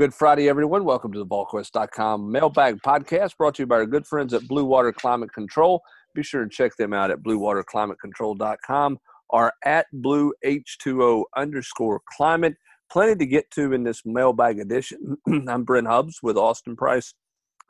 [0.00, 0.86] Good Friday, everyone.
[0.86, 4.64] Welcome to the VolQuest.com mailbag podcast brought to you by our good friends at Blue
[4.64, 5.82] Water Climate Control.
[6.14, 12.54] Be sure to check them out at bluewaterclimatecontrol.com or at blue H2O underscore climate.
[12.90, 15.18] Plenty to get to in this mailbag edition.
[15.46, 17.12] I'm Brent Hubbs with Austin Price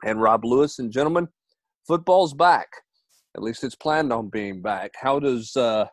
[0.05, 0.79] and Rob Lewis.
[0.79, 1.27] And gentlemen,
[1.85, 2.69] football's back.
[3.35, 4.91] At least it's planned on being back.
[4.95, 5.85] How does uh,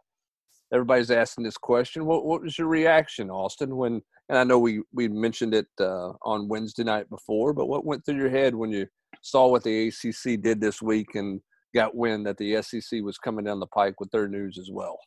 [0.73, 2.07] everybody's asking this question?
[2.07, 6.12] What, what was your reaction, Austin, when– and I know we we mentioned it uh,
[6.22, 8.86] on Wednesday night before, but what went through your head when you
[9.23, 11.41] saw what the ACC did this week and
[11.74, 14.98] got wind that the SEC was coming down the pike with their news as well?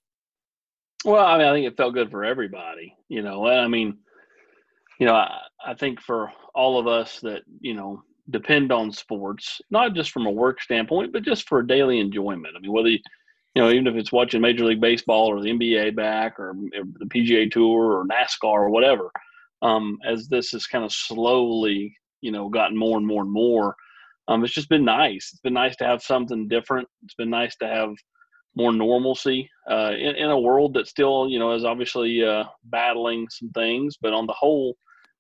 [1.06, 2.96] Well, I mean, I think it felt good for everybody.
[3.10, 3.98] You know, I mean,
[5.00, 9.60] you know, I, I think for all of us that you know depend on sports,
[9.70, 12.56] not just from a work standpoint, but just for daily enjoyment.
[12.56, 13.00] I mean, whether you,
[13.56, 17.06] you know, even if it's watching Major League Baseball or the NBA back or the
[17.06, 19.12] PGA Tour or NASCAR or whatever,
[19.62, 23.76] um, as this has kind of slowly, you know, gotten more and more and more,
[24.28, 25.32] um, it's just been nice.
[25.34, 26.88] It's been nice to have something different.
[27.04, 27.94] It's been nice to have
[28.56, 33.28] more normalcy uh, in, in, a world that still, you know, is obviously uh, battling
[33.30, 33.98] some things.
[34.02, 34.76] But on the whole,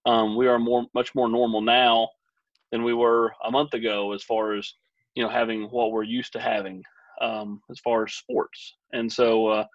[0.06, 2.10] um, we are more, much more normal now
[2.72, 4.73] than we were a month ago, as far as
[5.16, 6.84] you know, having what we're used to having
[7.22, 8.75] um, as far as sports.
[8.94, 9.66] And so, uh,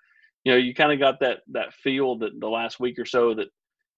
[0.44, 3.34] you know, you kind of got that that feel that the last week or so
[3.34, 3.48] that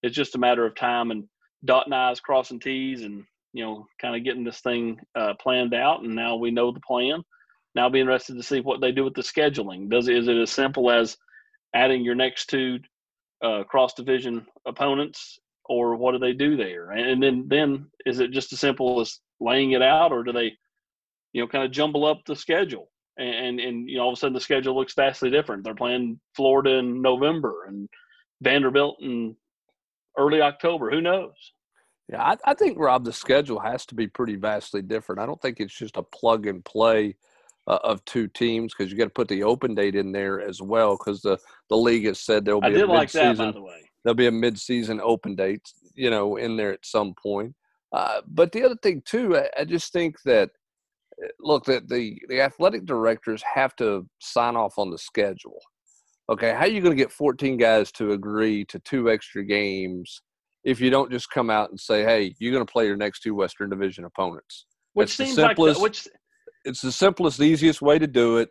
[0.03, 1.25] it's just a matter of time and
[1.65, 6.03] dotting i's, crossing t's, and you know, kind of getting this thing uh, planned out.
[6.03, 7.23] And now we know the plan.
[7.75, 9.91] Now, I'll be interested to see what they do with the scheduling.
[9.91, 11.17] Does is it as simple as
[11.75, 12.79] adding your next two
[13.43, 16.91] uh, cross division opponents, or what do they do there?
[16.91, 20.53] And then then is it just as simple as laying it out, or do they,
[21.33, 22.91] you know, kind of jumble up the schedule?
[23.19, 25.65] And and you know all of a sudden the schedule looks vastly different.
[25.65, 27.89] They're playing Florida in November and
[28.41, 29.37] Vanderbilt in
[30.17, 30.91] early October.
[30.91, 31.35] Who knows?
[32.11, 35.21] Yeah, I, I think Rob, the schedule has to be pretty vastly different.
[35.21, 37.17] I don't think it's just a plug and play
[37.67, 40.63] uh, of two teams because you got to put the open date in there as
[40.63, 41.39] well because the
[41.69, 43.83] the league has said there will be I did a like that by the way.
[44.05, 47.55] There'll be a mid-season open date, you know, in there at some point.
[47.93, 50.51] Uh, but the other thing too, I, I just think that
[51.41, 55.59] look that the the athletic directors have to sign off on the schedule.
[56.31, 60.21] Okay, how are you going to get 14 guys to agree to two extra games
[60.65, 63.21] if you don't just come out and say, "Hey, you're going to play your next
[63.21, 64.67] two Western Division opponents"?
[64.93, 66.09] Which seems like the, which
[66.65, 68.51] it's the simplest, easiest way to do it.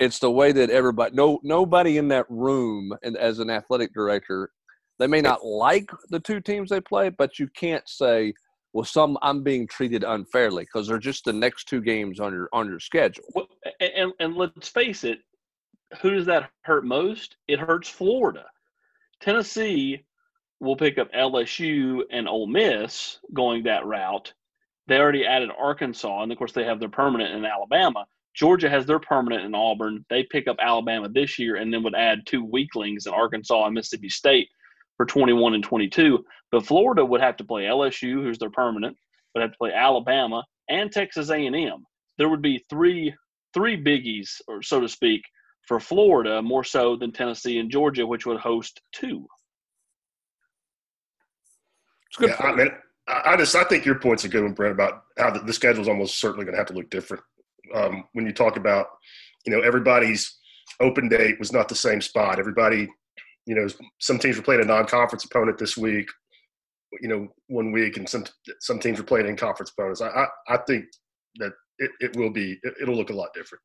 [0.00, 4.50] It's the way that everybody, no, nobody in that room, and as an athletic director,
[4.98, 8.34] they may not like the two teams they play, but you can't say,
[8.74, 12.48] well, some I'm being treated unfairly because they're just the next two games on your
[12.52, 13.24] on your schedule.
[13.32, 13.46] Well,
[13.80, 15.20] and and let's face it,
[16.02, 17.36] who does that hurt most?
[17.46, 18.44] It hurts Florida.
[19.20, 20.04] Tennessee
[20.58, 24.34] will pick up LSU and Ole Miss going that route.
[24.88, 28.04] They already added Arkansas, and of course they have their permanent in Alabama.
[28.34, 30.04] Georgia has their permanent in Auburn.
[30.10, 33.74] They pick up Alabama this year, and then would add two weaklings in Arkansas and
[33.74, 34.48] Mississippi State
[34.96, 36.24] for 21 and 22.
[36.50, 38.96] But Florida would have to play LSU, who's their permanent,
[39.34, 41.84] would have to play Alabama and Texas A&M.
[42.18, 43.14] There would be three
[43.52, 45.22] three biggies, or so to speak,
[45.62, 49.26] for Florida more so than Tennessee and Georgia, which would host two.
[52.08, 52.30] It's good.
[52.30, 52.68] Yeah, I mean,
[53.06, 55.82] I just I think your point's a good one, Brent, about how the, the schedule
[55.82, 57.22] is almost certainly going to have to look different.
[57.74, 58.86] Um, when you talk about,
[59.46, 60.38] you know, everybody's
[60.80, 62.38] open date was not the same spot.
[62.38, 62.88] Everybody,
[63.46, 63.66] you know,
[64.00, 66.08] some teams were playing a non-conference opponent this week
[67.00, 68.24] you know one week, and some
[68.60, 70.00] some teams are playing in conference opponents.
[70.00, 70.86] I I, I think
[71.36, 73.62] that it, it will be it, will look a lot different.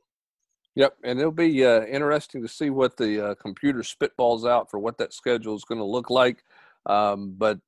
[0.75, 4.79] Yep, and it'll be uh, interesting to see what the uh, computer spitballs out for
[4.79, 6.43] what that schedule is going to look like.
[6.85, 7.59] Um, but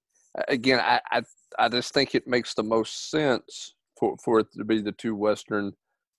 [0.48, 1.24] again, I, I,
[1.60, 5.16] I just think it makes the most sense for for it to be the two
[5.16, 5.74] Western.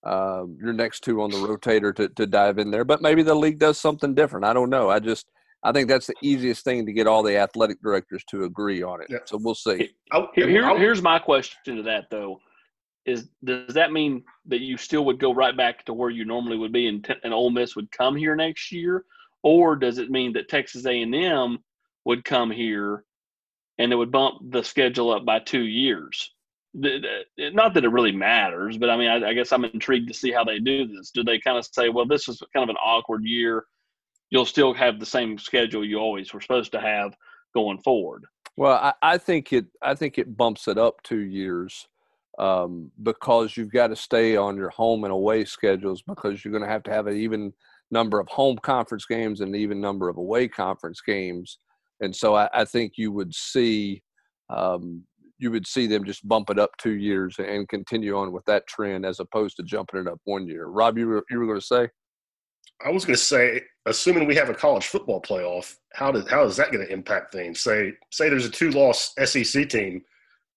[0.04, 3.32] Uh, your next two on the rotator to, to dive in there, but maybe the
[3.32, 4.44] league does something different.
[4.44, 4.90] I don't know.
[4.90, 5.26] I just
[5.64, 9.00] I think that's the easiest thing to get all the athletic directors to agree on
[9.00, 9.06] it.
[9.08, 9.18] Yeah.
[9.26, 9.76] So we'll see.
[9.76, 12.40] Here, oh, here, here's my question to that though:
[13.06, 16.56] is does that mean that you still would go right back to where you normally
[16.56, 19.04] would be, and, and Ole Miss would come here next year,
[19.42, 21.58] or does it mean that Texas A&M
[22.04, 23.04] would come here,
[23.78, 26.32] and it would bump the schedule up by two years?
[26.74, 30.32] Not that it really matters, but I mean, I, I guess I'm intrigued to see
[30.32, 31.10] how they do this.
[31.10, 33.64] Do they kind of say, well, this is kind of an awkward year?
[34.32, 37.14] You'll still have the same schedule you always were supposed to have
[37.54, 38.24] going forward.
[38.56, 41.86] Well, I, I think it I think it bumps it up two years
[42.38, 46.64] um, because you've got to stay on your home and away schedules because you're going
[46.64, 47.52] to have to have an even
[47.90, 51.58] number of home conference games and an even number of away conference games.
[52.00, 54.02] And so I, I think you would see
[54.48, 55.04] um,
[55.38, 58.66] you would see them just bump it up two years and continue on with that
[58.66, 60.66] trend as opposed to jumping it up one year.
[60.66, 61.88] Rob, you were, you were going to say?
[62.84, 66.44] I was going to say, assuming we have a college football playoff, how does how
[66.44, 67.60] is that going to impact things?
[67.60, 70.02] Say say there's a two loss SEC team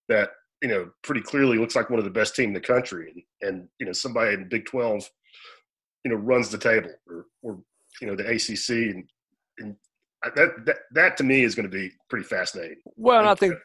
[0.09, 0.29] that
[0.61, 3.49] you know pretty clearly looks like one of the best team in the country, and,
[3.49, 5.09] and you know somebody in Big Twelve,
[6.03, 7.59] you know, runs the table, or or
[8.01, 9.09] you know the ACC, and,
[9.59, 9.75] and
[10.35, 12.77] that that that to me is going to be pretty fascinating.
[12.95, 13.55] Well, and I think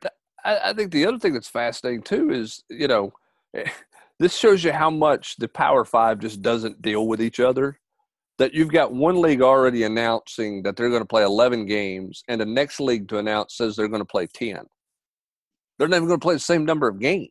[0.44, 3.12] I, I think the other thing that's fascinating too is you know.
[4.18, 7.79] This shows you how much the Power Five just doesn't deal with each other
[8.40, 12.40] that you've got one league already announcing that they're going to play 11 games and
[12.40, 14.60] the next league to announce says they're going to play 10
[15.78, 17.30] they're not even going to play the same number of games.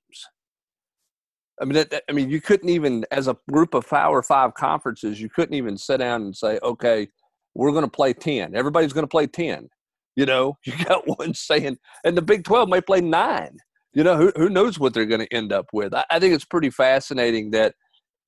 [1.62, 4.54] I mean that, i mean you couldn't even as a group of five or five
[4.54, 7.10] conferences you couldn't even sit down and say okay
[7.54, 9.68] we're going to play 10 everybody's going to play 10
[10.16, 13.58] you know you got one saying and the big 12 may play 9
[13.94, 15.94] you know who, who knows what they're going to end up with.
[15.94, 17.76] I, I think it's pretty fascinating that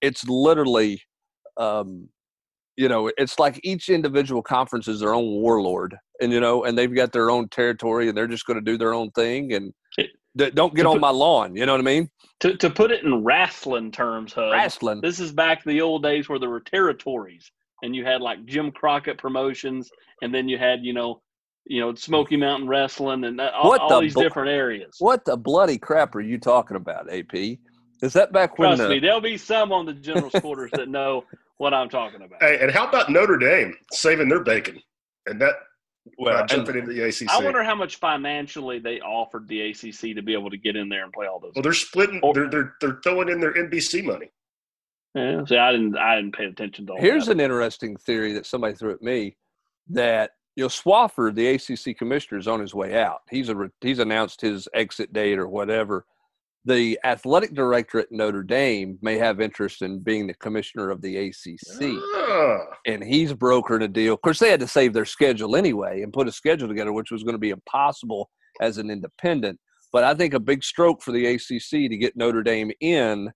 [0.01, 1.01] it's literally
[1.57, 2.10] um,
[2.77, 6.77] you know, it's like each individual conference is their own warlord, and you know, and
[6.77, 9.73] they've got their own territory, and they're just going to do their own thing, and
[9.97, 11.56] it, don't get on put, my lawn.
[11.56, 12.09] You know what I mean?
[12.41, 15.01] To to put it in wrestling terms, Hub, wrestling.
[15.01, 17.51] This is back to the old days where there were territories,
[17.83, 19.89] and you had like Jim Crockett Promotions,
[20.21, 21.21] and then you had you know,
[21.65, 24.95] you know, Smoky Mountain Wrestling, and uh, all, all these different areas.
[25.00, 27.57] What the bloody crap are you talking about, AP?
[28.01, 28.69] Is that back when?
[28.69, 31.25] Trust the, me, there'll be some on the general quarters that know
[31.62, 32.42] what I'm talking about.
[32.42, 34.81] Hey, and how about Notre Dame saving their bacon
[35.28, 35.54] and that
[36.18, 37.30] well, uh, jumping into the ACC?
[37.30, 40.90] I wonder how much financially they offered the ACC to be able to get in
[40.90, 41.52] there and play all those.
[41.56, 42.19] Well, they're splitting.
[42.24, 44.31] Or, they're they're they're throwing in their NBC money.
[45.13, 46.94] Yeah, see, I didn't I didn't pay attention to.
[46.94, 47.06] Here's that.
[47.06, 49.38] Here's an interesting theory that somebody threw at me
[49.90, 53.19] that you know Swofford, the ACC commissioner, is on his way out.
[53.30, 56.08] He's a he's announced his exit date or whatever
[56.66, 61.18] the athletic director at Notre Dame may have interest in being the commissioner of the
[61.18, 61.98] ACC,
[62.30, 62.58] uh.
[62.86, 64.13] and he's brokering a deal.
[64.13, 67.12] Of course, they had to save their schedule anyway and put a schedule together, which
[67.12, 68.30] was going to be impossible
[68.62, 69.60] as an independent.
[69.92, 73.31] But I think a big stroke for the ACC to get Notre Dame in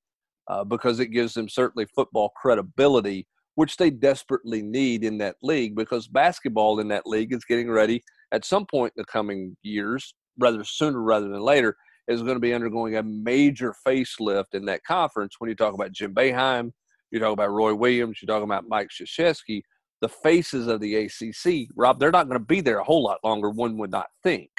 [0.48, 5.76] uh, because it gives them certainly football credibility, which they desperately need in that league
[5.76, 10.14] because basketball in that league is getting ready at some point in the coming years,
[10.38, 11.76] rather sooner rather than later
[12.08, 15.36] is going to be undergoing a major facelift in that conference.
[15.40, 16.72] When you talk about Jim Boeheim,
[17.12, 19.62] you talk about Roy Williams, you talk about Mike Krzyzewski,
[20.02, 23.20] the faces of the ACC, Rob, they're not going to be there a whole lot
[23.24, 23.50] longer.
[23.50, 24.50] One would not think,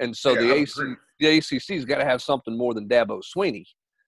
[0.00, 0.82] and so yeah, the, AC,
[1.20, 3.64] the ACC's got to have something more than Dabo Swinney.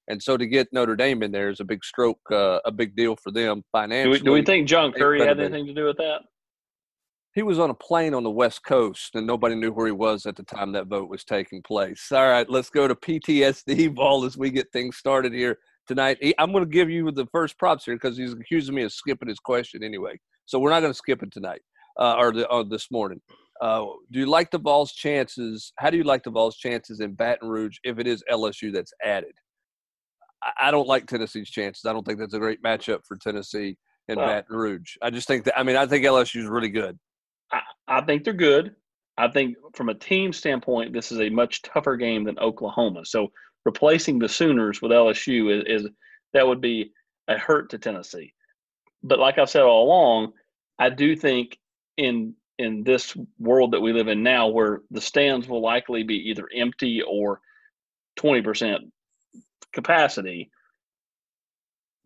[0.08, 2.94] And so to get Notre Dame in there is a big stroke, uh, a big
[2.94, 4.18] deal for them financially.
[4.18, 6.20] Do we, do we think John Currie had anything to do with that?
[7.34, 10.25] He was on a plane on the west coast and nobody knew where he was
[10.25, 12.10] at the time that vote was taking place.
[12.12, 16.19] All right let's go to ptsd ball as we get things started here tonight.
[16.38, 19.28] I'm going to give you the first props here because he's accusing me of skipping
[19.28, 20.19] his question anyway.
[20.46, 21.60] So we're not going to skip it tonight
[21.98, 23.20] uh, or, the, or this morning.
[23.60, 27.14] Uh, do you like the Vols' chances how do you like the Vols' chances in
[27.14, 29.32] baton rouge if it is lsu that's added?
[30.42, 31.84] I, I don't like tennessee's chances.
[31.84, 33.76] I don't think that's a great matchup for tennessee
[34.08, 34.96] in well, Baton Rouge.
[35.02, 36.98] I just think that I mean I think LSU is really good.
[37.88, 38.75] I, think they're good.
[39.16, 43.04] I think from a team standpoint, this is a much tougher game than Oklahoma.
[43.04, 43.31] So
[43.64, 45.91] replacing the Sooners with LSU is, is
[46.32, 46.93] that would be
[47.29, 48.34] a hurt to Tennessee.
[49.03, 50.32] But like I've said all along,
[50.79, 51.58] I do think
[51.96, 56.31] in in this world that we live in now, where the stands will likely be
[56.31, 57.41] either empty or
[58.17, 58.82] twenty percent
[59.72, 60.50] capacity,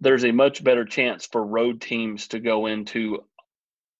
[0.00, 3.24] there's a much better chance for road teams to go into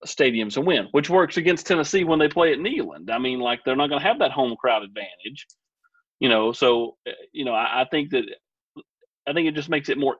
[0.06, 3.10] stadiums and win, which works against Tennessee when they play at Neyland.
[3.10, 5.46] I mean, like they're not going to have that home crowd advantage,
[6.20, 6.52] you know.
[6.52, 8.24] So, eh, you know, I, I, think that
[9.26, 10.16] I think it just makes it more.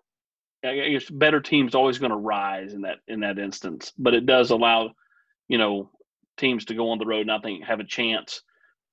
[0.64, 4.26] I guess better teams always going to rise in that in that instance, but it
[4.26, 4.90] does allow,
[5.46, 5.90] you know,
[6.36, 8.42] teams to go on the road and I think have a chance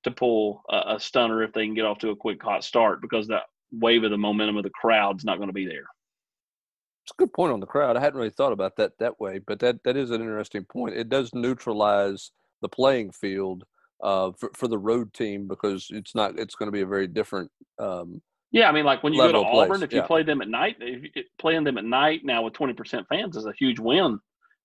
[0.04, 3.02] to pull a, a stunner if they can get off to a quick hot start
[3.02, 5.86] because that wave of the momentum of the crowd's not going to be there.
[7.06, 7.98] It's a good point on the crowd.
[7.98, 10.96] I hadn't really thought about that that way, but that that is an interesting point.
[10.96, 12.32] It does neutralize
[12.62, 13.64] the playing field
[14.02, 16.40] uh, for for the road team because it's not.
[16.40, 17.52] It's going to be a very different.
[17.78, 20.08] Um, yeah, I mean, like when you go to Auburn, if you yeah.
[20.08, 23.46] play them at night, if, playing them at night now with twenty percent fans is
[23.46, 24.20] a huge win.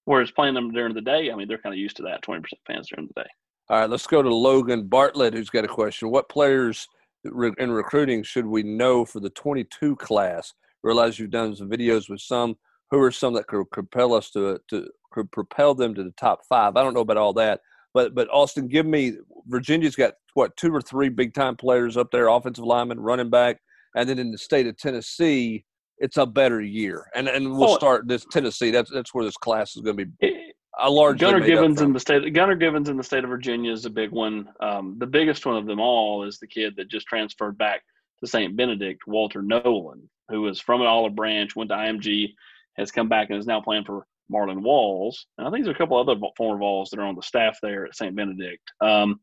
[0.06, 2.40] Whereas playing them during the day, I mean, they're kind of used to that twenty
[2.40, 3.28] percent fans during the day.
[3.68, 6.10] All right, let's go to Logan Bartlett, who's got a question.
[6.10, 6.88] What players
[7.24, 10.54] in recruiting should we know for the 22 class?
[10.82, 12.56] Realize you've done some videos with some.
[12.90, 16.40] Who are some that could propel us to to could propel them to the top
[16.48, 16.76] five?
[16.76, 17.60] I don't know about all that,
[17.94, 19.14] but but Austin, give me
[19.46, 23.58] Virginia's got what two or three big time players up there, offensive lineman, running back,
[23.94, 25.64] and then in the state of Tennessee,
[25.98, 27.06] it's a better year.
[27.14, 28.70] And and we'll oh, start this Tennessee.
[28.70, 30.52] That's that's where this class is going to be.
[30.82, 32.32] A large Gunner Givens in the state.
[32.32, 34.48] Gunnar Givens in the state of Virginia is a big one.
[34.60, 37.82] Um, the biggest one of them all is the kid that just transferred back
[38.20, 38.56] to St.
[38.56, 42.34] Benedict, Walter Nolan, who was from an Olive Branch, went to IMG,
[42.76, 45.26] has come back and is now playing for Marlon Walls.
[45.36, 47.86] And I think there's a couple other former Walls that are on the staff there
[47.86, 48.14] at St.
[48.14, 48.62] Benedict.
[48.80, 49.20] Um,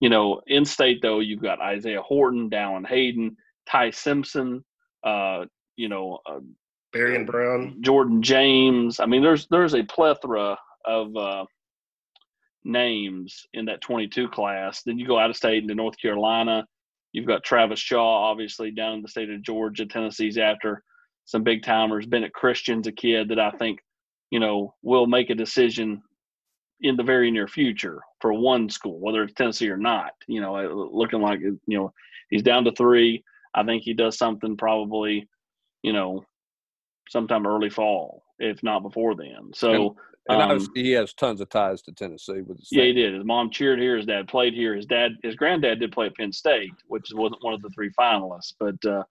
[0.00, 3.36] you know, in state though, you've got Isaiah Horton, Dallin Hayden,
[3.66, 4.64] Ty Simpson,
[5.02, 5.46] uh,
[5.76, 6.40] you know, uh,
[6.94, 9.00] Barion Brown, Jordan James.
[9.00, 11.44] I mean, there's there's a plethora of uh,
[12.64, 14.82] names in that 22 class.
[14.82, 16.66] Then you go out of state into North Carolina.
[17.14, 19.86] You've got Travis Shaw, obviously down in the state of Georgia.
[19.86, 20.82] Tennessee's after
[21.26, 22.06] some big timers.
[22.06, 23.78] Bennett Christian's a kid that I think,
[24.30, 26.02] you know, will make a decision
[26.80, 30.10] in the very near future for one school, whether it's Tennessee or not.
[30.26, 31.92] You know, looking like you know
[32.30, 33.22] he's down to three.
[33.54, 35.28] I think he does something probably,
[35.84, 36.24] you know,
[37.08, 39.50] sometime early fall, if not before then.
[39.54, 39.96] So
[40.28, 42.58] and um, obviously, he has tons of ties to Tennessee with.
[42.70, 43.14] Yeah, he did.
[43.14, 43.96] His mom cheered here.
[43.96, 44.74] His dad played here.
[44.74, 47.90] His dad, his granddad, did play at Penn State, which wasn't one of the three
[47.98, 48.54] finalists.
[48.58, 49.02] But uh,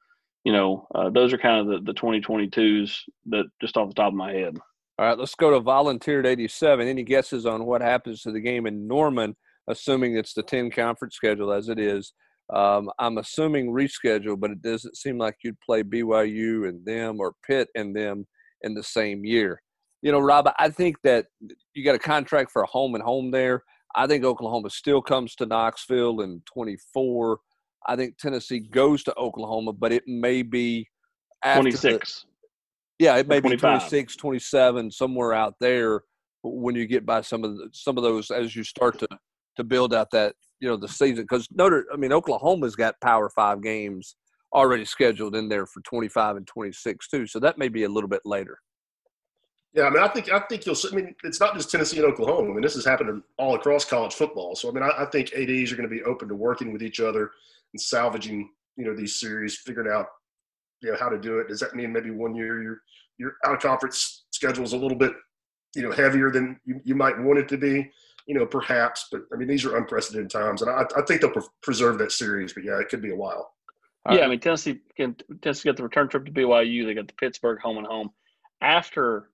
[0.43, 4.07] you know, uh, those are kind of the the 2022s that just off the top
[4.07, 4.57] of my head.
[4.97, 6.87] All right, let's go to volunteered 87.
[6.87, 9.35] Any guesses on what happens to the game in Norman,
[9.67, 12.13] assuming it's the 10 conference schedule as it is?
[12.53, 17.33] Um, I'm assuming reschedule, but it doesn't seem like you'd play BYU and them or
[17.47, 18.27] Pitt and them
[18.63, 19.61] in the same year
[20.03, 21.27] you know, Rob, I think that
[21.73, 23.63] you got a contract for a home and home there.
[23.95, 27.39] I think Oklahoma still comes to Knoxville in 24.
[27.87, 30.89] I think Tennessee goes to Oklahoma, but it may be
[31.45, 32.25] 26.
[32.99, 33.51] The, yeah, it may 25.
[33.51, 36.01] be 26, 27, somewhere out there
[36.43, 39.07] when you get by some of the, some of those as you start to
[39.55, 43.29] to build out that you know the season because Notre I mean Oklahoma's got Power
[43.29, 44.17] Five games
[44.53, 48.09] already scheduled in there for 25 and 26 too, so that may be a little
[48.09, 48.59] bit later.
[49.73, 50.75] Yeah, I mean, I think I think you'll.
[50.91, 52.51] I mean, it's not just Tennessee and Oklahoma.
[52.51, 54.55] I mean, this has happened all across college football.
[54.55, 56.83] So, I mean, I, I think ads are going to be open to working with
[56.83, 57.31] each other
[57.73, 60.05] and salvaging, you know, these series, figuring out,
[60.83, 61.47] you know, how to do it.
[61.47, 62.81] Does that mean maybe one year your
[63.17, 65.13] your out of conference schedule is a little bit,
[65.75, 67.91] you know, heavier than you, you might want it to be?
[68.27, 69.07] You know, perhaps.
[69.11, 72.11] But I mean, these are unprecedented times, and I, I think they'll pre- preserve that
[72.11, 72.53] series.
[72.53, 73.52] But yeah, it could be a while.
[74.09, 76.85] Yeah, I mean, Tennessee can Tennessee got the return trip to BYU.
[76.85, 78.09] They got the Pittsburgh home and home
[78.61, 79.29] after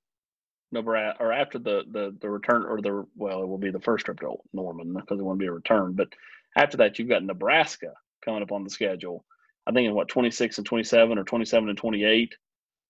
[0.71, 4.05] Nebraska, or after the, the the return or the well, it will be the first
[4.05, 5.93] trip to Norman because it won't be a return.
[5.93, 6.09] But
[6.55, 9.25] after that, you've got Nebraska coming up on the schedule.
[9.65, 12.35] I think in what 26 and 27 or 27 and 28.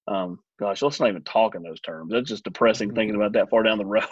[0.09, 2.11] Um, gosh, let's not even talk in those terms.
[2.11, 4.03] That's just depressing thinking about that far down the road.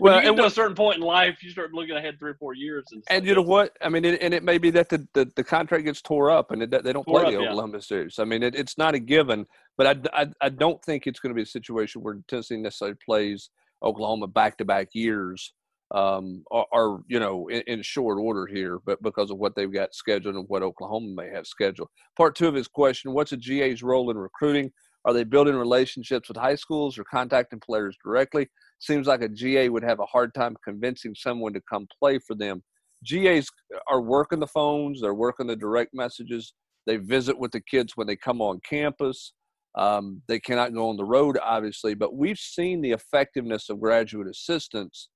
[0.00, 2.52] well, and to a certain point in life, you start looking ahead three or four
[2.52, 2.84] years.
[2.92, 3.74] And, and you know what?
[3.80, 6.50] I mean, it, and it may be that the, the, the contract gets tore up
[6.50, 7.80] and it, they don't play up, the Oklahoma yeah.
[7.80, 8.18] series.
[8.18, 9.46] I mean, it, it's not a given,
[9.78, 12.98] but I, I, I don't think it's going to be a situation where Tennessee necessarily
[13.02, 13.48] plays
[13.82, 15.54] Oklahoma back to back years.
[15.94, 19.72] Um, are, are, you know in, in, short order here, but because of what they've
[19.72, 21.88] got scheduled and what Oklahoma may have scheduled.
[22.16, 24.72] Part two of his question: What's a GA's role in recruiting?
[25.04, 28.48] Are they building relationships with high schools or contacting players directly?
[28.78, 32.34] Seems like a GA would have a hard time convincing someone to come play for
[32.34, 32.62] them.
[33.04, 33.48] GAs
[33.88, 36.54] are working the phones, they're working the direct messages.
[36.86, 39.34] They visit with the kids when they come on campus.
[39.74, 44.28] Um, they cannot go on the road, obviously, but we've seen the effectiveness of graduate
[44.28, 45.08] assistants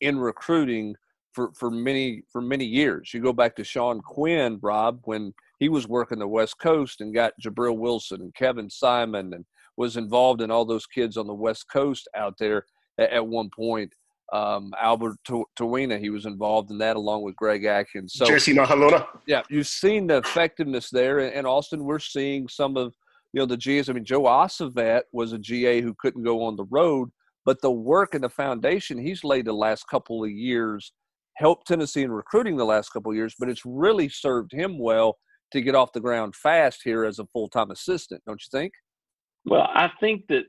[0.00, 0.94] in recruiting
[1.32, 3.12] for, for many for many years.
[3.12, 7.14] You go back to Sean Quinn, Rob, when he was working the West Coast and
[7.14, 9.44] got Gibril Wilson and Kevin Simon and
[9.76, 12.64] was involved in all those kids on the West Coast out there
[12.98, 13.92] at, at one point.
[14.32, 18.14] Um, Albert Toeaina, he was involved in that along with Greg Atkins.
[18.14, 19.06] So, Jesse Mahelona.
[19.26, 21.18] Yeah, you've seen the effectiveness there.
[21.18, 22.94] And Austin, we're seeing some of
[23.32, 23.88] you know the GAs.
[23.88, 27.10] I mean, Joe Osovet was a GA who couldn't go on the road,
[27.44, 30.92] but the work and the foundation he's laid the last couple of years
[31.36, 33.34] helped Tennessee in recruiting the last couple of years.
[33.38, 35.18] But it's really served him well
[35.52, 38.72] to get off the ground fast here as a full time assistant, don't you think?
[39.44, 40.44] Well, I think that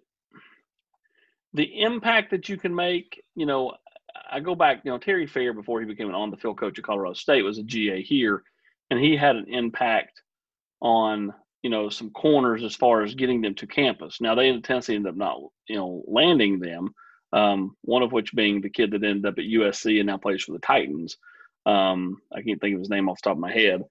[1.53, 3.73] the impact that you can make, you know,
[4.31, 6.77] I go back, you know, Terry Fair before he became an on the field coach
[6.77, 8.43] at Colorado State was a GA here,
[8.89, 10.21] and he had an impact
[10.81, 11.33] on
[11.65, 14.21] you know some corners as far as getting them to campus.
[14.21, 16.93] Now they in Tennessee ended up not you know landing them.
[17.33, 20.43] Um, one of which being the kid that ended up at USC and now plays
[20.43, 21.17] for the Titans.
[21.65, 23.81] Um, I can't think of his name off the top of my head.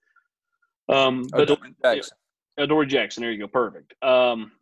[0.89, 2.17] Um, but Adoree Jackson.
[2.59, 3.23] Adoree Jackson.
[3.23, 3.49] There you go.
[3.49, 4.01] Perfect.
[4.05, 4.53] Um,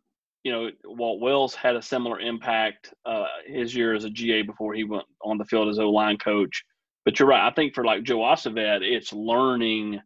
[0.43, 4.73] you know, Walt Wells had a similar impact uh, his year as a GA before
[4.73, 6.63] he went on the field as O line coach.
[7.05, 7.47] but you're right.
[7.47, 10.01] I think for like Joe Osovet, it's learning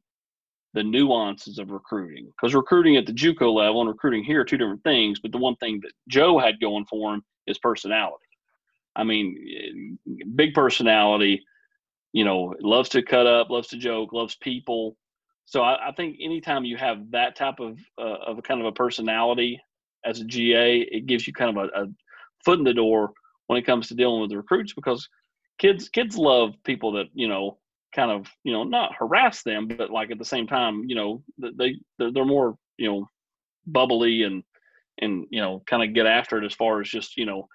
[0.77, 4.57] the nuances of recruiting because recruiting at the JUCO level and recruiting here are two
[4.57, 5.19] different things.
[5.19, 8.27] But the one thing that Joe had going for him is personality.
[8.95, 9.97] I mean,
[10.35, 11.43] big personality.
[12.13, 14.95] You know, loves to cut up, loves to joke, loves people.
[15.45, 18.67] So I, I think anytime you have that type of uh, of a kind of
[18.67, 19.59] a personality
[20.05, 21.87] as a GA, it gives you kind of a, a
[22.45, 23.13] foot in the door
[23.47, 25.09] when it comes to dealing with the recruits because
[25.57, 27.57] kids kids love people that you know
[27.97, 31.23] kind of you know not harass them but like at the same time you know
[31.39, 33.07] they they're, they're more you know
[33.65, 34.43] bubbly and
[34.99, 37.47] and you know kind of get after it as far as just you know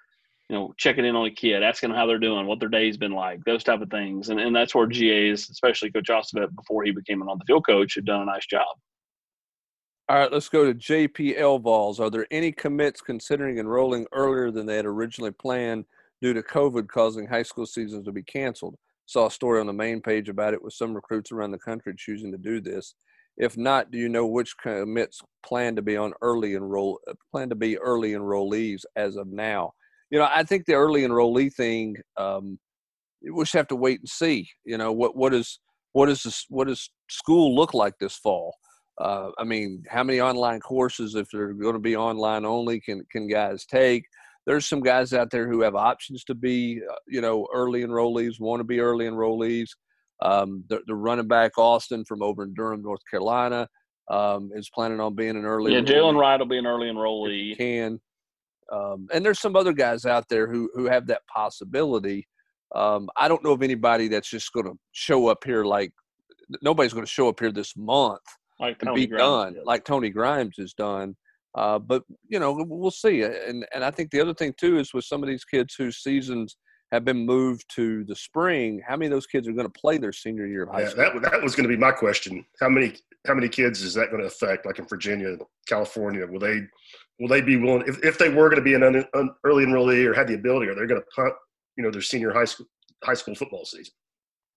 [0.51, 3.13] you know checking in on a kid asking how they're doing what their day's been
[3.13, 4.29] like those type of things.
[4.29, 7.67] And, and that's where GAs especially coach Osovet before he became an on the field
[7.67, 8.67] coach had done a nice job.
[10.09, 14.67] All right let's go to jpl vols are there any commits considering enrolling earlier than
[14.67, 15.85] they had originally planned
[16.21, 18.77] due to covid causing high school seasons to be canceled
[19.13, 21.95] saw a story on the main page about it with some recruits around the country
[21.97, 22.95] choosing to do this.
[23.37, 27.01] If not, do you know which commits plan to be on early enroll
[27.31, 29.73] plan to be early enrollees as of now?
[30.11, 32.59] You know, I think the early enrollee thing, um,
[33.23, 34.49] we just have to wait and see.
[34.65, 35.61] You know, what what is
[35.93, 38.55] what is this, what does school look like this fall?
[39.01, 43.03] Uh, I mean, how many online courses, if they're going to be online only, can
[43.11, 44.05] can guys take?
[44.47, 48.41] There's some guys out there who have options to be, uh, you know, early enrollees,
[48.41, 49.69] want to be early enrollees.
[50.21, 53.69] Um, the, the, running back Austin from over in Durham, North Carolina,
[54.09, 55.75] um, is planning on being an early.
[55.75, 57.57] Yeah, Jaylen Wright will be an early enrollee.
[57.57, 58.01] Can,
[58.73, 62.29] um, and there's some other guys out there who who have that possibility.
[62.75, 65.93] Um, I don't know of anybody that's just going to show up here like
[66.63, 68.21] nobody's going to show up here this month
[68.61, 69.65] like and Tony be Grimes done did.
[69.65, 71.17] like Tony Grimes has done.
[71.55, 73.23] Uh, but you know, we'll see.
[73.23, 75.99] And and I think the other thing too is with some of these kids whose
[75.99, 76.57] seasons
[76.93, 79.97] have been moved to the spring, how many of those kids are going to play
[79.97, 81.21] their senior year of high Yeah, school?
[81.21, 82.45] that that was going to be my question.
[82.61, 82.95] How many
[83.27, 84.67] how many kids is that going to affect?
[84.67, 86.61] Like in Virginia, California, will they
[87.19, 89.65] will they be willing if, if they were going to be an un, un, early
[89.65, 91.35] enrollee or had the ability, are they going to punt
[91.77, 92.67] you know their senior high school
[93.05, 93.93] high school football season?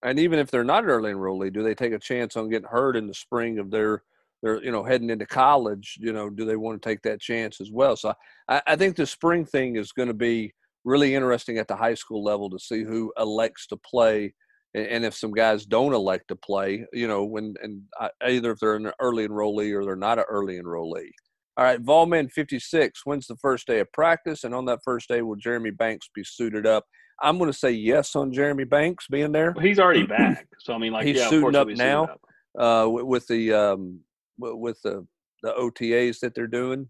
[0.04, 2.68] And even if they're not an early enrollee, do they take a chance on getting
[2.68, 4.04] hurt in the spring of their
[4.46, 5.98] they're you know heading into college?
[6.00, 7.96] You know, do they want to take that chance as well?
[7.96, 8.14] So
[8.48, 10.54] I, I think the spring thing is going to be
[10.84, 14.34] really interesting at the high school level to see who elects to play
[14.76, 18.52] and, and if some guys don't elect to play, you know, when and I, either
[18.52, 21.10] if they're an early enrollee or they're not an early enrollee.
[21.58, 23.02] All right, Volman 56.
[23.06, 24.44] When's the first day of practice?
[24.44, 26.84] And on that first day, will Jeremy Banks be suited up?
[27.22, 29.54] I'm going to say yes on Jeremy Banks being there.
[29.56, 32.04] Well, he's already back, so I mean, like He's yeah, suiting up now?
[32.04, 32.22] up.
[32.60, 34.02] uh, with, with the um,
[34.38, 35.06] with the
[35.44, 36.90] the OTAs that they're doing.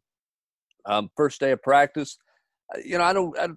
[0.85, 2.17] Um, first day of practice,
[2.73, 3.49] uh, you know, I don't, I,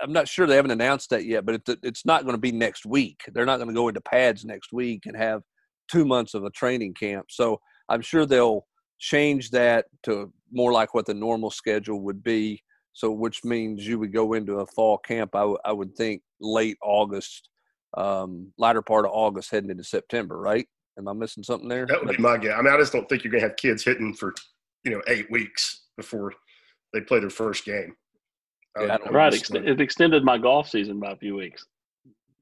[0.00, 2.52] I'm not sure they haven't announced that yet, but it, it's not going to be
[2.52, 3.20] next week.
[3.32, 5.42] They're not going to go into pads next week and have
[5.90, 7.26] two months of a training camp.
[7.30, 8.66] So I'm sure they'll
[8.98, 12.62] change that to more like what the normal schedule would be.
[12.92, 15.34] So, which means you would go into a fall camp.
[15.34, 17.50] I, w- I would think late August,
[17.94, 20.38] um, latter part of August, heading into September.
[20.38, 20.66] Right?
[20.98, 21.86] Am I missing something there?
[21.86, 22.54] That would be my guess.
[22.58, 24.34] I mean, I just don't think you're going to have kids hitting for
[24.84, 26.32] you know eight weeks before
[26.92, 27.94] they play their first game.
[28.78, 31.64] Yeah, I don't- would Right, ex- it extended my golf season by a few weeks.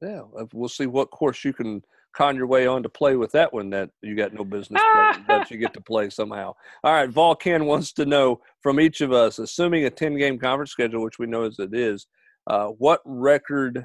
[0.01, 1.83] Yeah, uh, we'll see what course you can
[2.15, 5.25] con your way on to play with that one that you got no business playing,
[5.27, 6.55] but you get to play somehow.
[6.85, 10.71] All right, Volcan wants to know from each of us, assuming a 10 game conference
[10.71, 12.07] schedule, which we know as it is,
[12.47, 13.85] uh, what record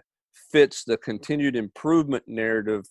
[0.51, 2.85] fits the continued improvement narrative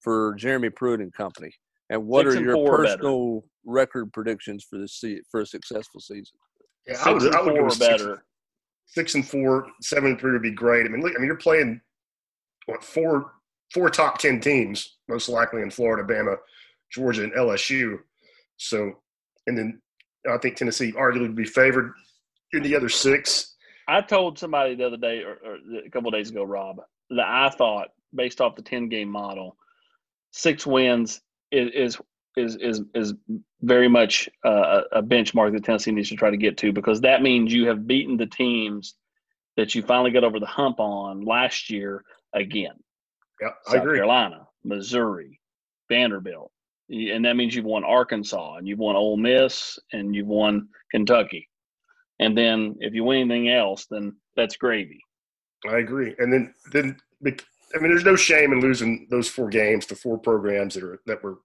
[0.00, 1.50] for Jeremy Pruitt and company?
[1.90, 2.96] And what Six are and your four or better.
[2.96, 6.36] personal record predictions for this se- for a successful season?
[6.86, 8.24] Yeah, Six I would, and I would four go or six, better.
[8.86, 10.86] six and four, seven and three would be great.
[10.86, 11.80] I mean, look, I mean, you're playing
[12.66, 13.32] what four
[13.74, 16.36] four top ten teams, most likely in Florida, Bama,
[16.92, 17.98] Georgia, and LSU.
[18.56, 18.92] So,
[19.46, 19.80] and then
[20.30, 21.92] I think Tennessee arguably would be favored
[22.52, 23.56] in the other six.
[23.88, 26.76] I told somebody the other day, or, or a couple of days ago, Rob,
[27.10, 29.56] that I thought based off the ten game model,
[30.30, 31.98] six wins is
[32.36, 33.14] is is is,
[33.62, 37.20] very much uh, a benchmark that Tennessee needs to try to get to because that
[37.20, 38.94] means you have beaten the teams
[39.58, 42.72] that you finally got over the hump on last year again.
[43.40, 43.98] Yeah, I agree.
[43.98, 45.40] Carolina, Missouri,
[45.90, 46.50] Vanderbilt,
[46.88, 51.48] and that means you've won Arkansas and you've won Ole Miss and you've won Kentucky.
[52.18, 55.00] And then if you win anything else, then that's gravy.
[55.68, 56.14] I agree.
[56.18, 56.96] And then, then
[57.74, 61.00] I mean, there's no shame in losing those four games to four programs that are
[61.06, 61.38] that were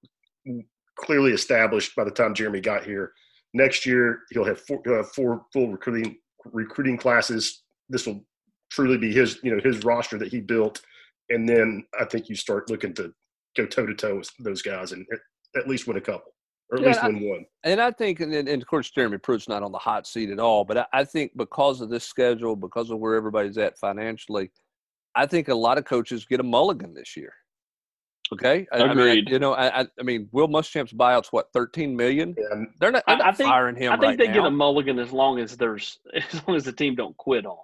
[0.98, 3.12] clearly established by the time Jeremy got here.
[3.54, 7.64] Next year, he'll have four, he'll have four full recruiting recruiting classes.
[7.90, 8.26] This will
[8.72, 10.82] truly be his, you know, his roster that he built
[11.30, 13.14] and then I think you start looking to
[13.58, 15.06] go toe to toe with those guys and
[15.56, 16.34] at least win a couple
[16.72, 17.46] or at yeah, least win I, one.
[17.64, 20.40] And I think, and, and, of course, Jeremy Pruitt's not on the hot seat at
[20.40, 24.52] all, but I, I think because of this schedule, because of where everybody's at financially,
[25.16, 27.34] I think a lot of coaches get a mulligan this year.
[28.34, 29.12] Okay, I, Agreed.
[29.12, 32.34] I mean, you know, I, I mean, Will Muschamp's buyout's what thirteen million.
[32.38, 32.64] Yeah.
[32.80, 33.92] They're not, they're not I think, firing him.
[33.92, 34.34] I think right they now.
[34.34, 36.00] get a mulligan as long as there's
[36.34, 37.60] as long as the team don't quit on him.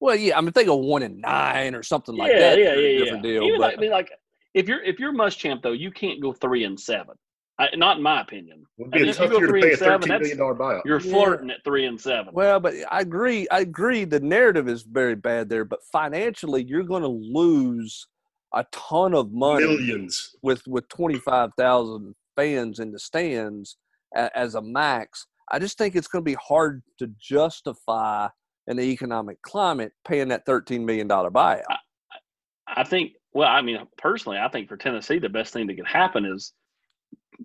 [0.00, 2.58] Well, yeah, I mean, they go one and nine or something like that.
[2.58, 2.98] Yeah, yeah, yeah.
[3.04, 3.42] Different deal.
[3.42, 4.10] Even but, like, I mean, like
[4.54, 7.14] if you're if you're Muschamp though, you can't go three and seven.
[7.60, 8.64] I, not in my opinion.
[8.78, 10.80] Would be I mean, a tough year to pay a thirteen million dollar buyout.
[10.86, 11.56] You're flirting yeah.
[11.56, 12.32] at three and seven.
[12.32, 13.46] Well, but I agree.
[13.50, 14.04] I agree.
[14.04, 18.06] The narrative is very bad there, but financially, you're going to lose
[18.54, 23.76] a ton of money, millions, with with twenty five thousand fans in the stands
[24.16, 25.26] as a max.
[25.52, 28.28] I just think it's going to be hard to justify
[28.68, 31.62] in the economic climate paying that thirteen million dollar buyout.
[31.68, 31.76] I,
[32.80, 33.12] I think.
[33.32, 36.52] Well, I mean, personally, I think for Tennessee, the best thing that could happen is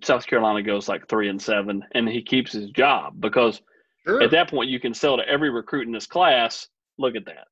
[0.02, 3.60] South Carolina goes like three and seven, and he keeps his job because
[4.06, 4.22] sure.
[4.22, 6.68] at that point you can sell to every recruit in this class.
[6.98, 7.46] Look at that,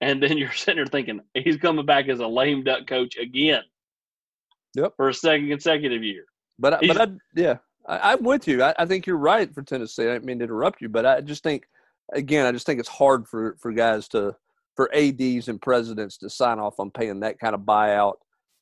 [0.00, 3.62] and then you're sitting there thinking he's coming back as a lame duck coach again.
[4.74, 6.24] Yep, for a second consecutive year.
[6.58, 8.62] But but I, yeah, I, am with you.
[8.62, 10.04] I, I, think you're right for Tennessee.
[10.04, 11.64] I didn't mean to interrupt you, but I just think
[12.12, 14.36] again, I just think it's hard for for guys to
[14.76, 18.14] for ads and presidents to sign off on paying that kind of buyout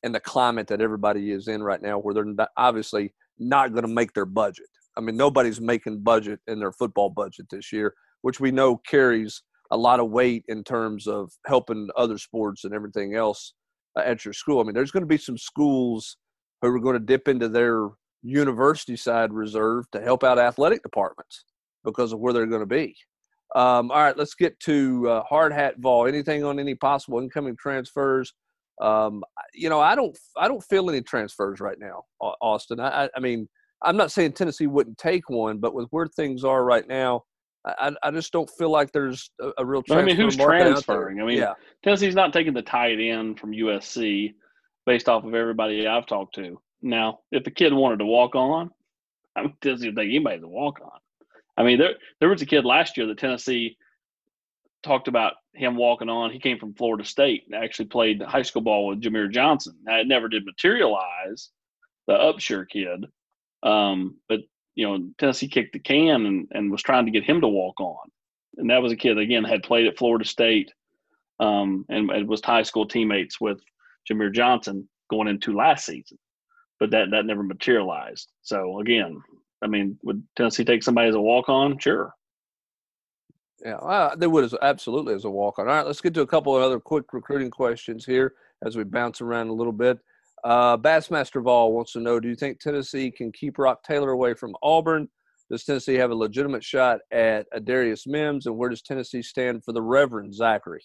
[0.03, 3.93] in the climate that everybody is in right now, where they're obviously not going to
[3.93, 4.67] make their budget.
[4.97, 9.43] I mean, nobody's making budget in their football budget this year, which we know carries
[9.71, 13.55] a lot of weight in terms of helping other sports and everything else
[13.97, 14.61] uh, at your school.
[14.61, 16.17] I mean, there's going to be some schools
[16.63, 17.89] who are going to dip into their
[18.23, 21.45] university side reserve to help out athletic departments
[21.85, 22.97] because of where they're going to be.
[23.55, 26.07] Um, all right, let's get to uh, hard hat vol.
[26.07, 28.35] Anything on any possible incoming transfers?
[28.81, 32.81] Um, you know, I don't, I don't feel any transfers right now, Austin.
[32.81, 33.49] I, I mean,
[33.83, 37.23] I'm not saying Tennessee wouldn't take one, but with where things are right now,
[37.65, 39.83] I, I just don't feel like there's a, a real.
[39.91, 41.21] I mean, who's transferring?
[41.21, 41.55] I mean, yeah.
[41.83, 44.35] Tennessee's not taking the tight end from USC
[44.87, 46.61] based off of everybody I've talked to.
[46.81, 48.71] Now, if a kid wanted to walk on,
[49.37, 50.99] I mean, Tennessee would take anybody to walk on.
[51.57, 53.77] I mean, there there was a kid last year that Tennessee
[54.89, 56.31] talked about him walking on.
[56.31, 59.75] He came from Florida State and actually played high school ball with Jahmir Johnson.
[59.83, 61.51] Now, it never did materialize,
[62.07, 63.05] the Upshur kid.
[63.63, 64.41] Um, but,
[64.75, 67.79] you know, Tennessee kicked the can and, and was trying to get him to walk
[67.81, 68.09] on.
[68.57, 70.73] And that was a kid, again, had played at Florida State
[71.39, 73.61] um, and, and was high school teammates with
[74.11, 76.19] Jahmir Johnson going into last season.
[76.81, 78.29] But that, that never materialized.
[78.43, 79.21] So, again,
[79.63, 81.79] I mean, would Tennessee take somebody as a walk on?
[81.79, 82.15] Sure.
[83.69, 85.69] Yeah, uh, they would as absolutely as a walk on.
[85.69, 88.33] All right, let's get to a couple of other quick recruiting questions here
[88.65, 89.99] as we bounce around a little bit.
[90.43, 94.33] Uh, Bassmaster Vol wants to know: Do you think Tennessee can keep Rock Taylor away
[94.33, 95.07] from Auburn?
[95.51, 98.47] Does Tennessee have a legitimate shot at Darius Mims?
[98.47, 100.83] And where does Tennessee stand for the Reverend Zachary?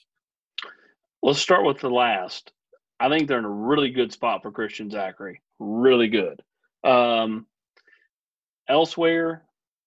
[1.21, 2.51] Let's start with the last.
[2.99, 5.41] I think they're in a really good spot for Christian Zachary.
[5.57, 6.41] Really good.
[6.83, 7.47] Um,
[8.67, 9.43] elsewhere,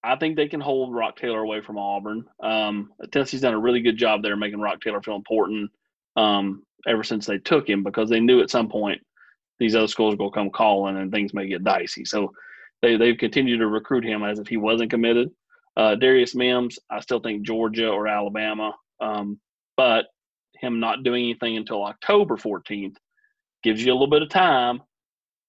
[0.07, 2.25] I think they can hold Rock Taylor away from Auburn.
[2.41, 5.69] Um, Tennessee's done a really good job there making Rock Taylor feel important
[6.15, 9.01] um, ever since they took him because they knew at some point
[9.59, 12.05] these other schools will come calling and things may get dicey.
[12.05, 12.31] So
[12.81, 15.29] they, they've continued to recruit him as if he wasn't committed.
[15.75, 19.39] Uh, Darius Mims, I still think Georgia or Alabama, um,
[19.75, 20.05] but
[20.59, 22.95] him not doing anything until October 14th
[23.61, 24.81] gives you a little bit of time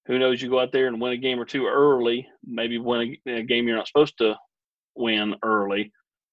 [0.08, 0.40] who knows?
[0.40, 3.42] You go out there and win a game or two early, maybe win a, a
[3.42, 4.34] game you're not supposed to
[4.98, 5.92] win early,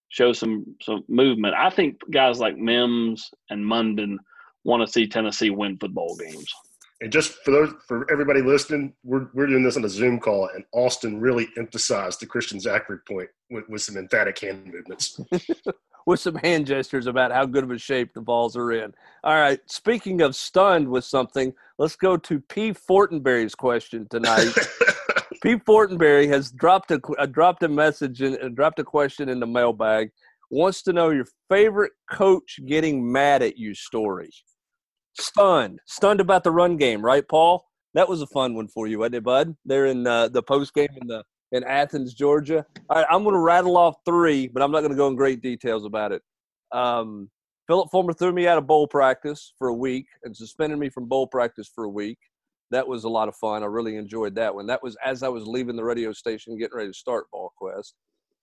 [0.10, 1.56] show some some movement.
[1.56, 4.20] I think guys like Mims and Munden
[4.64, 6.52] want to see Tennessee win football games.
[7.02, 10.50] And just for those for everybody listening, we're we're doing this on a Zoom call,
[10.54, 15.20] and Austin really emphasized the Christian Zachary point with, with some emphatic hand movements.
[16.06, 18.94] with some hand gestures about how good of a shape the balls are in.
[19.24, 19.60] All right.
[19.66, 22.72] Speaking of stunned with something, let's go to P.
[22.72, 24.54] Fortenberry's question tonight.
[25.46, 25.58] P.
[25.58, 29.46] Fortenberry has dropped a uh, dropped a message and uh, dropped a question in the
[29.46, 30.10] mailbag.
[30.50, 34.32] Wants to know your favorite coach getting mad at you story.
[35.20, 37.64] Stunned, stunned about the run game, right, Paul?
[37.94, 39.56] That was a fun one for you, wasn't it, Bud?
[39.66, 42.66] There in uh, the post game in the in Athens, Georgia.
[42.90, 45.16] All right, I'm going to rattle off three, but I'm not going to go in
[45.16, 46.24] great details about it.
[46.72, 47.30] Um,
[47.68, 51.06] Phillip Fulmer threw me out of bowl practice for a week and suspended me from
[51.06, 52.18] bowl practice for a week.
[52.72, 53.64] That was a lot of fun.
[53.64, 54.68] I really enjoyed that one.
[54.68, 57.94] That was as I was leaving the radio station, getting ready to start VolQuest.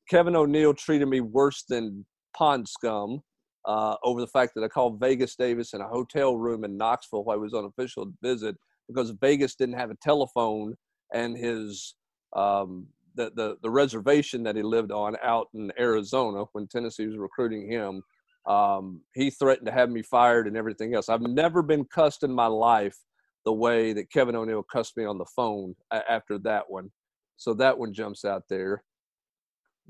[0.09, 2.07] Kevin O'Neill treated me worse than
[2.37, 3.23] pond scum.
[3.65, 7.25] uh, over the fact that I called Vegas Davis in a hotel room in Knoxville
[7.25, 8.57] while I was on official visit
[8.89, 10.75] because Vegas didn't have a telephone
[11.15, 11.95] and his
[12.35, 17.19] um, the, the the reservation that he lived on out in Arizona when Tennessee was
[17.19, 18.03] recruiting him.
[18.47, 21.09] Um, he threatened to have me fired and everything else.
[21.09, 22.97] I've never been cussed in my life
[23.45, 25.75] the way that Kevin O'Neill cussed me on the phone
[26.09, 26.91] after that one.
[27.37, 28.85] So that one jumps out there.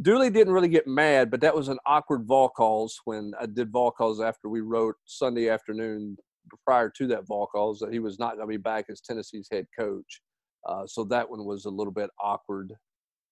[0.00, 3.70] Dooley didn't really get mad, but that was an awkward vol calls when I did
[3.70, 6.16] vol calls after we wrote Sunday afternoon
[6.64, 9.48] prior to that vol calls that he was not going to be back as Tennessee's
[9.50, 10.22] head coach.
[10.66, 12.72] Uh, so that one was a little bit awkward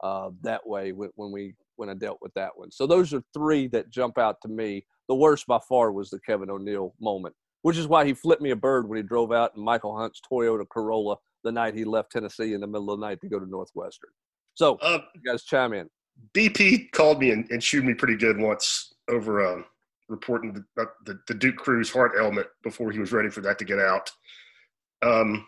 [0.02, 2.70] uh, that way when, we when I dealt with that one.
[2.70, 4.84] So those are three that jump out to me.
[5.08, 8.50] The worst by far was the Kevin O'Neill moment, which is why he flipped me
[8.50, 12.12] a bird when he drove out in Michael Hunt's Toyota Corolla the night he left
[12.12, 14.10] Tennessee in the middle of the night to go to Northwestern.
[14.54, 15.88] So uh, you guys chime in.
[16.34, 19.64] BP called me and, and chewed me pretty good once over um,
[20.08, 23.64] reporting the, the, the, Duke Crews heart ailment before he was ready for that to
[23.64, 24.10] get out.
[25.02, 25.46] Um,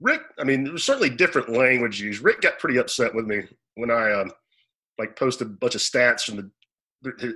[0.00, 2.22] Rick, I mean, there was certainly different language used.
[2.22, 3.42] Rick got pretty upset with me
[3.74, 4.32] when I um,
[4.98, 6.50] like posted a bunch of stats from the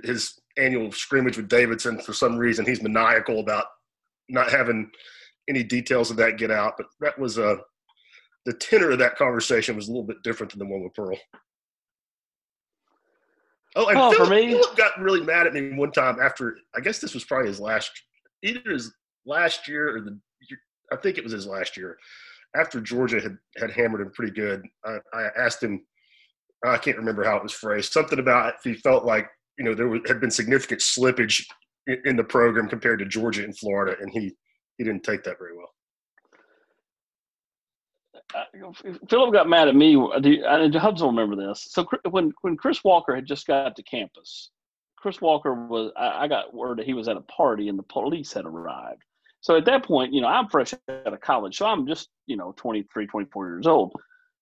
[0.03, 1.99] his annual scrimmage with Davidson.
[1.99, 3.65] For some reason, he's maniacal about
[4.27, 4.91] not having
[5.49, 6.75] any details of that get out.
[6.77, 7.55] But that was uh,
[8.45, 11.17] the tenor of that conversation was a little bit different than the one with Pearl.
[13.75, 16.57] Oh, and oh, Phillip, for me, Phillip got really mad at me one time after.
[16.75, 17.91] I guess this was probably his last,
[18.43, 18.93] either his
[19.25, 20.19] last year or the.
[20.91, 21.97] I think it was his last year.
[22.55, 25.85] After Georgia had had hammered him pretty good, I, I asked him.
[26.65, 27.93] I can't remember how it was phrased.
[27.93, 31.45] Something about if he felt like you know there had been significant slippage
[32.05, 34.35] in, the program compared to Georgia and Florida, and he
[34.77, 35.69] he didn't take that very well.
[38.33, 38.71] Uh,
[39.09, 39.95] Phillip got mad at me.
[39.95, 41.67] And Hubs remember this.
[41.71, 44.51] So when when Chris Walker had just got to campus,
[44.97, 45.91] Chris Walker was.
[45.97, 49.03] I got word that he was at a party and the police had arrived.
[49.41, 52.37] So at that point, you know, I'm fresh out of college, so I'm just you
[52.37, 53.91] know 23, 24 years old.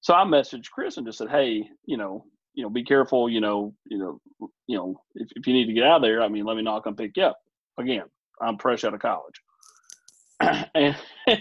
[0.01, 2.25] So I messaged Chris and just said, hey, you know,
[2.57, 3.29] you know, be careful.
[3.29, 4.19] You know, you know,
[4.65, 6.63] you know, if, if you need to get out of there, I mean, let me
[6.63, 6.73] know.
[6.73, 7.37] I'll pick you up.
[7.79, 8.05] Again,
[8.41, 9.35] I'm fresh out of college,
[10.73, 10.97] and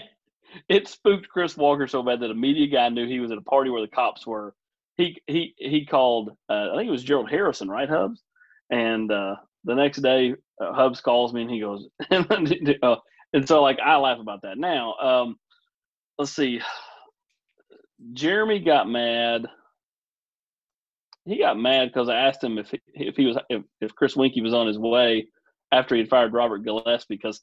[0.69, 3.41] it spooked Chris Walker so bad that a media guy knew he was at a
[3.41, 4.53] party where the cops were.
[4.95, 6.29] He he he called.
[6.49, 8.21] Uh, I think it was Gerald Harrison, right, Hubs?
[8.69, 12.95] And uh, the next day, uh, Hubs calls me and he goes, uh,
[13.33, 14.93] and so like I laugh about that now.
[14.95, 15.37] Um,
[16.19, 16.61] let's see.
[18.13, 19.47] Jeremy got mad.
[21.27, 24.15] He got mad because I asked him if he, if he was if, if Chris
[24.15, 25.27] Weinke was on his way
[25.71, 27.41] after he'd fired Robert Gillespie because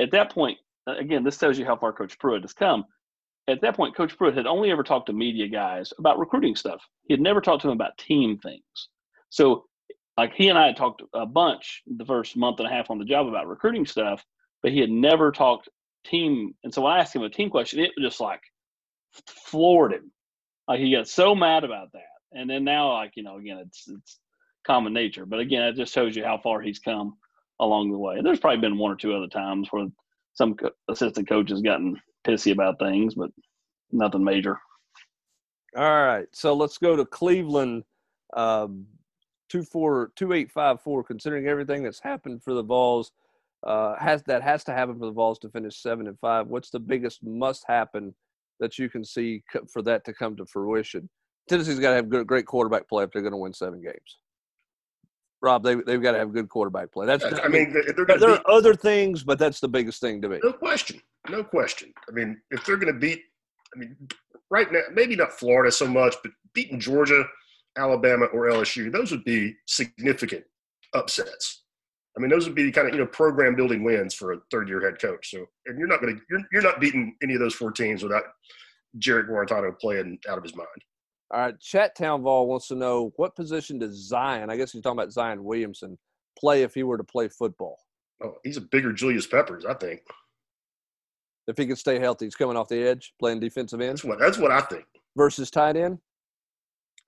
[0.00, 2.84] at that point uh, again, this tells you how far Coach Pruitt has come.
[3.48, 6.82] At that point, Coach Pruitt had only ever talked to media guys about recruiting stuff.
[7.06, 8.62] He had never talked to him about team things.
[9.30, 9.64] So,
[10.16, 12.98] like he and I had talked a bunch the first month and a half on
[12.98, 14.24] the job about recruiting stuff,
[14.62, 15.68] but he had never talked
[16.04, 16.54] team.
[16.64, 18.40] And so when I asked him a team question, it just like
[19.26, 20.10] floored him.
[20.66, 22.17] Like he got so mad about that.
[22.32, 24.20] And then now, like you know, again, it's it's
[24.66, 25.26] common nature.
[25.26, 27.14] But again, it just shows you how far he's come
[27.60, 28.20] along the way.
[28.22, 29.86] There's probably been one or two other times where
[30.34, 30.56] some
[30.88, 33.30] assistant coaches gotten pissy about things, but
[33.90, 34.58] nothing major.
[35.76, 37.84] All right, so let's go to Cleveland.
[38.36, 38.86] Um,
[39.48, 41.02] two four two eight five four.
[41.02, 43.12] Considering everything that's happened for the Vols,
[43.66, 46.46] uh, has that has to happen for the Vols to finish seven and five.
[46.46, 48.14] What's the biggest must happen
[48.60, 51.08] that you can see for that to come to fruition?
[51.48, 54.18] Tennessee's got to have good, great quarterback play if they're going to win seven games.
[55.40, 57.06] Rob, they they've got to have good quarterback play.
[57.06, 60.40] That's I mean, there be, are other things, but that's the biggest thing to me.
[60.42, 61.92] No question, no question.
[62.08, 63.22] I mean, if they're going to beat,
[63.74, 63.96] I mean,
[64.50, 67.24] right now maybe not Florida so much, but beating Georgia,
[67.76, 70.44] Alabama, or LSU, those would be significant
[70.92, 71.62] upsets.
[72.16, 74.68] I mean, those would be kind of you know program building wins for a third
[74.68, 75.30] year head coach.
[75.30, 78.02] So, and you're not going to you're you're not beating any of those four teams
[78.02, 78.24] without
[78.98, 80.66] Jarrett Guarantano playing out of his mind.
[81.30, 84.82] All right, Chat Town Vol wants to know what position does Zion, I guess he's
[84.82, 85.98] talking about Zion Williamson,
[86.38, 87.78] play if he were to play football?
[88.22, 90.00] Oh, he's a bigger Julius Peppers, I think.
[91.46, 93.90] If he can stay healthy, he's coming off the edge, playing defensive end.
[93.90, 94.84] That's what that's what I think.
[95.16, 95.98] Versus tight end.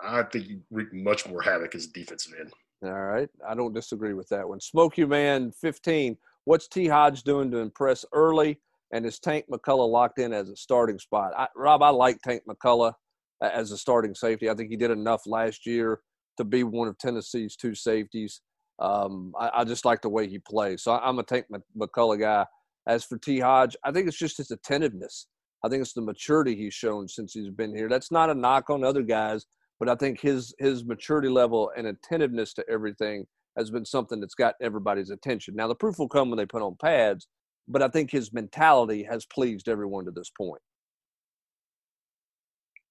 [0.01, 2.53] I think he wreak much more havoc as a defensive end.
[2.83, 4.61] All right, I don't disagree with that one.
[4.61, 6.17] Smoke you man, fifteen.
[6.45, 8.61] What's T Hodge doing to impress early?
[8.93, 11.33] And is Tank McCollough locked in as a starting spot?
[11.37, 12.95] I, Rob, I like Tank McCollough
[13.43, 14.51] as a starting safety.
[14.51, 16.01] I think he did enough last year
[16.37, 18.41] to be one of Tennessee's two safeties.
[18.81, 20.83] Um, I, I, just like the way he plays.
[20.83, 21.47] So I'm a Tank
[21.79, 22.47] McCollough guy.
[22.87, 23.39] As for T.
[23.39, 25.27] Hodge, I think it's just his attentiveness.
[25.63, 27.91] I think it's the maturity he's shown since he's been here.
[27.91, 29.45] That's not a knock on other guys,
[29.79, 33.27] but I think his his maturity level and attentiveness to everything
[33.59, 35.55] has been something that's got everybody's attention.
[35.55, 37.29] Now, the proof will come when they put on pads,
[37.69, 40.63] but I think his mentality has pleased everyone to this point.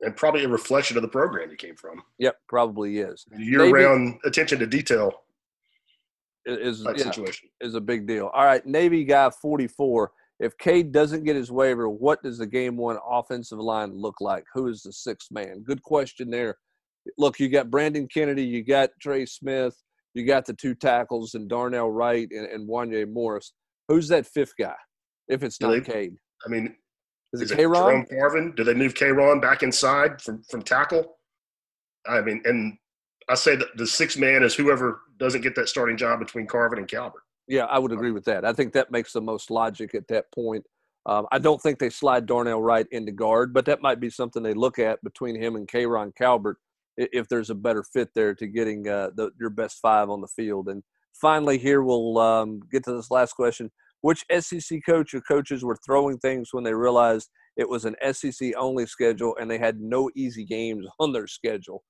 [0.01, 2.01] And probably a reflection of the program he came from.
[2.19, 3.25] Yep, probably is.
[3.38, 5.12] Year-round attention to detail
[6.45, 8.31] is yeah, situation is a big deal.
[8.33, 10.12] All right, Navy guy forty four.
[10.39, 14.45] If Cade doesn't get his waiver, what does the game one offensive line look like?
[14.53, 15.63] Who is the sixth man?
[15.67, 16.55] Good question there.
[17.17, 19.75] Look, you got Brandon Kennedy, you got Trey Smith,
[20.13, 23.51] you got the two tackles and Darnell Wright and, and Wanya Morris.
[23.89, 24.75] Who's that fifth guy?
[25.27, 26.73] If it's not Cade, I mean,
[27.33, 28.05] is, is it K-Ron?
[28.05, 28.53] Carvin?
[28.55, 31.17] Do they move K-Ron back inside from from tackle?
[32.07, 32.77] I mean, and
[33.27, 36.79] I say that the six man is whoever doesn't get that starting job between Carvin
[36.79, 37.23] and Calbert.
[37.47, 38.45] Yeah, I would agree with that.
[38.45, 40.65] I think that makes the most logic at that point.
[41.05, 44.43] Um, I don't think they slide Darnell Wright into guard, but that might be something
[44.43, 46.57] they look at between him and K'Rojhn Calbert
[46.97, 50.27] if there's a better fit there to getting uh, the, your best five on the
[50.27, 50.67] field.
[50.67, 53.71] And finally, here we'll um, get to this last question.
[54.01, 58.53] Which SEC coach or coaches were throwing things when they realized it was an SEC
[58.57, 61.83] only schedule and they had no easy games on their schedule?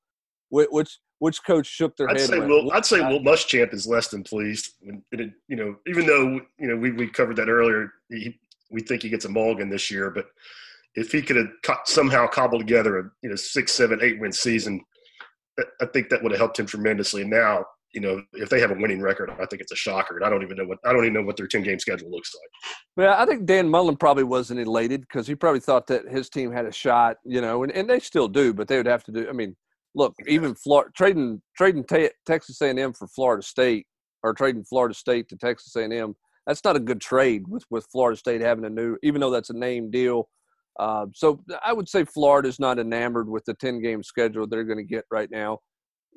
[0.49, 2.29] Which which coach shook their I'd head?
[2.29, 4.73] Say Will, I'd say Will Muschamp is less than pleased.
[5.11, 8.39] It, you know, even though you know we, we covered that earlier, he,
[8.71, 10.09] we think he gets a mulligan this year.
[10.09, 10.27] But
[10.95, 14.81] if he could have somehow cobbled together a you know six, seven, eight win season,
[15.81, 17.21] I think that would have helped him tremendously.
[17.21, 20.17] And now, you know, if they have a winning record, I think it's a shocker.
[20.17, 22.11] And I don't even know what I don't even know what their ten game schedule
[22.11, 23.05] looks like.
[23.05, 26.51] Yeah, I think Dan Mullen probably wasn't elated because he probably thought that his team
[26.51, 27.17] had a shot.
[27.25, 29.27] You know, and, and they still do, but they would have to do.
[29.29, 29.55] I mean
[29.95, 33.85] look, even Florida trading trading te- Texas A&M for Florida State
[34.23, 36.13] or trading Florida State to Texas A&M,
[36.45, 39.49] that's not a good trade with with Florida State having a new, even though that's
[39.49, 40.29] a name deal.
[40.79, 44.77] Uh, so I would say Florida's not enamored with the ten game schedule they're going
[44.77, 45.59] to get right now.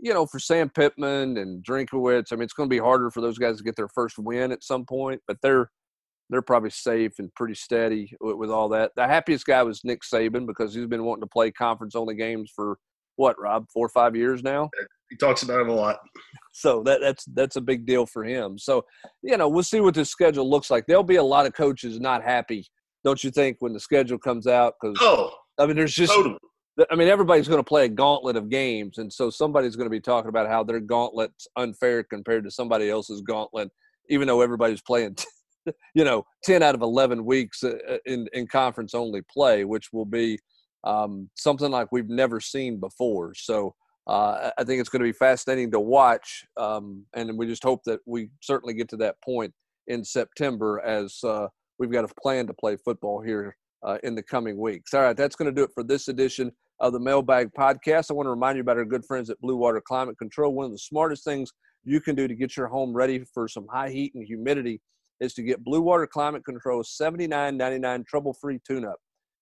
[0.00, 3.20] You know, for Sam Pittman and Drinkwitz, I mean, it's going to be harder for
[3.20, 5.70] those guys to get their first win at some point, but they're
[6.30, 8.92] they're probably safe and pretty steady with, with all that.
[8.96, 12.50] The happiest guy was Nick Saban because he's been wanting to play conference only games
[12.54, 12.78] for
[13.16, 14.70] what Rob four or five years now.
[15.10, 15.98] He talks about it a lot.
[16.52, 18.58] So that that's that's a big deal for him.
[18.58, 18.84] So
[19.22, 20.86] you know we'll see what the schedule looks like.
[20.86, 22.66] There'll be a lot of coaches not happy,
[23.04, 24.74] don't you think, when the schedule comes out?
[24.80, 26.12] Because oh, I mean, there's just.
[26.12, 26.38] Totally.
[26.90, 29.90] I mean, everybody's going to play a gauntlet of games, and so somebody's going to
[29.90, 33.70] be talking about how their gauntlet's unfair compared to somebody else's gauntlet,
[34.08, 35.16] even though everybody's playing,
[35.94, 39.92] you know, ten out of eleven weeks uh, uh, in in conference only play, which
[39.92, 40.38] will be
[40.84, 43.34] um, something like we've never seen before.
[43.34, 43.74] So
[44.06, 47.82] uh, I think it's going to be fascinating to watch, um, and we just hope
[47.84, 49.52] that we certainly get to that point
[49.88, 54.22] in September as uh, we've got a plan to play football here uh, in the
[54.22, 54.94] coming weeks.
[54.94, 58.10] All right, that's going to do it for this edition of the Mailbag Podcast.
[58.10, 60.52] I want to remind you about our good friends at Blue Water Climate Control.
[60.52, 61.52] One of the smartest things
[61.84, 64.80] you can do to get your home ready for some high heat and humidity
[65.20, 68.96] is to get Blue Water Climate Control 79.99 trouble-free tune-up.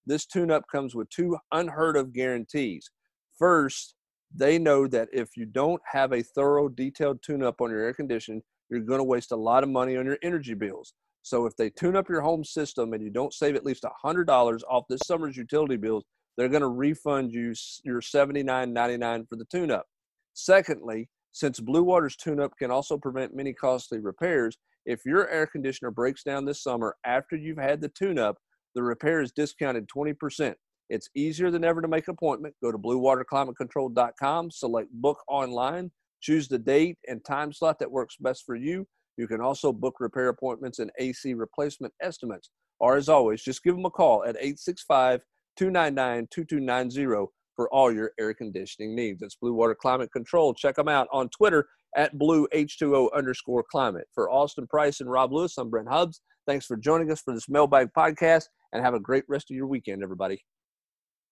[0.06, 2.90] This tune up comes with two unheard of guarantees.
[3.38, 3.94] First,
[4.34, 7.94] they know that if you don't have a thorough, detailed tune up on your air
[7.94, 10.92] conditioning, you're going to waste a lot of money on your energy bills.
[11.22, 14.60] So if they tune up your home system and you don't save at least $100
[14.70, 16.04] off this summer's utility bills,
[16.36, 19.86] they're going to refund you your $79.99 for the tune up.
[20.34, 25.46] Secondly, since Blue Water's tune up can also prevent many costly repairs, if your air
[25.46, 28.38] conditioner breaks down this summer after you've had the tune up,
[28.74, 30.54] the repair is discounted 20%.
[30.88, 32.54] It's easier than ever to make an appointment.
[32.62, 35.90] Go to bluewaterclimatecontrol.com, select book online,
[36.20, 38.86] choose the date and time slot that works best for you.
[39.16, 42.50] You can also book repair appointments and AC replacement estimates.
[42.80, 45.20] Or as always, just give them a call at 865
[45.60, 49.20] 299 2290 for all your air conditioning needs.
[49.20, 50.54] It's Blue Water Climate Control.
[50.54, 54.06] Check them out on Twitter at blue H2O underscore climate.
[54.14, 56.22] For Austin Price and Rob Lewis, I'm Brent Hubbs.
[56.46, 59.66] Thanks for joining us for this mailbag podcast and have a great rest of your
[59.66, 60.42] weekend, everybody.